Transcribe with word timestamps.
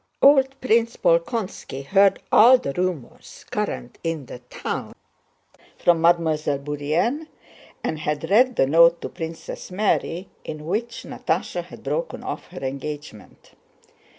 Old 0.19 0.59
Prince 0.61 0.97
Bolkónski 0.97 1.85
heard 1.85 2.23
all 2.31 2.57
the 2.57 2.73
rumors 2.73 3.45
current 3.51 3.99
in 4.03 4.25
the 4.25 4.39
town 4.49 4.95
from 5.77 6.01
Mademoiselle 6.01 6.57
Bourienne 6.57 7.27
and 7.83 7.99
had 7.99 8.27
read 8.31 8.55
the 8.55 8.65
note 8.65 8.99
to 9.01 9.09
Princess 9.09 9.69
Mary 9.69 10.27
in 10.43 10.65
which 10.65 11.03
Natásha 11.07 11.65
had 11.65 11.83
broken 11.83 12.23
off 12.23 12.47
her 12.47 12.63
engagement. 12.63 13.51